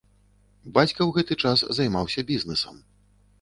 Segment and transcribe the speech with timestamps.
[0.77, 2.81] Бацька ў гэты час займаўся бізнэсам.